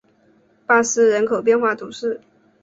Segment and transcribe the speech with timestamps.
[0.65, 2.21] 巴斯人口变化图示